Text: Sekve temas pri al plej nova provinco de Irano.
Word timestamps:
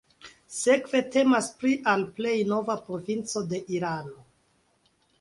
Sekve 0.53 1.01
temas 1.17 1.51
pri 1.59 1.75
al 1.93 2.07
plej 2.17 2.35
nova 2.55 2.79
provinco 2.89 3.47
de 3.55 3.65
Irano. 3.79 4.29